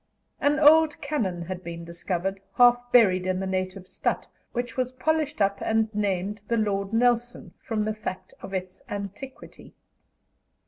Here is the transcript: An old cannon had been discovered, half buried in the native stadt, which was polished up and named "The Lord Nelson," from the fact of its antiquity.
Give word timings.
An 0.39 0.57
old 0.57 0.99
cannon 0.99 1.43
had 1.43 1.63
been 1.63 1.85
discovered, 1.85 2.39
half 2.55 2.91
buried 2.91 3.27
in 3.27 3.39
the 3.39 3.45
native 3.45 3.85
stadt, 3.87 4.27
which 4.51 4.75
was 4.75 4.93
polished 4.93 5.43
up 5.43 5.61
and 5.61 5.93
named 5.93 6.41
"The 6.47 6.57
Lord 6.57 6.91
Nelson," 6.91 7.53
from 7.61 7.85
the 7.85 7.93
fact 7.93 8.33
of 8.41 8.51
its 8.51 8.81
antiquity. 8.89 9.75